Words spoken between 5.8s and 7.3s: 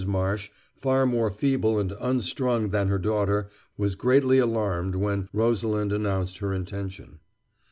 announced her intention.